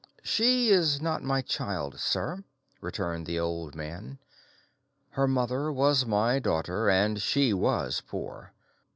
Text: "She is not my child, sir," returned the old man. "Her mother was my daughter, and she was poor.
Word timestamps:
"She 0.23 0.69
is 0.69 0.99
not 0.99 1.21
my 1.21 1.43
child, 1.43 1.99
sir," 1.99 2.43
returned 2.81 3.27
the 3.27 3.37
old 3.39 3.75
man. 3.75 4.17
"Her 5.11 5.27
mother 5.27 5.71
was 5.71 6.07
my 6.07 6.39
daughter, 6.39 6.89
and 6.89 7.21
she 7.21 7.53
was 7.53 8.01
poor. 8.07 8.51